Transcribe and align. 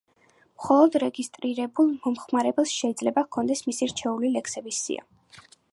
მხოლოდ 0.61 0.95
რეგისტრირებულ 1.03 1.91
მომხმარებელს 2.07 2.73
შეიძლება 2.79 3.27
ჰქონდეს 3.27 3.65
მისი 3.69 3.91
რჩეული 3.95 4.37
ლექსების 4.39 4.83
სია. 4.87 5.09